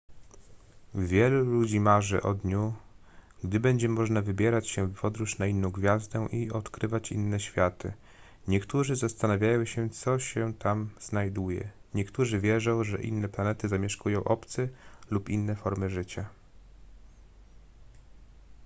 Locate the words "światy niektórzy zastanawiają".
7.39-9.65